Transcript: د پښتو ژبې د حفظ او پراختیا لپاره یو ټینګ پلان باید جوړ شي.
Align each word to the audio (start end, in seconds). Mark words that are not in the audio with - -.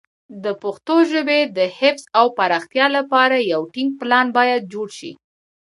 د 0.43 0.45
پښتو 0.61 0.95
ژبې 1.11 1.39
د 1.57 1.59
حفظ 1.79 2.03
او 2.19 2.25
پراختیا 2.37 2.85
لپاره 2.97 3.37
یو 3.51 3.61
ټینګ 3.73 3.91
پلان 3.99 4.27
باید 4.37 4.61
جوړ 4.73 4.87
شي. 4.99 5.11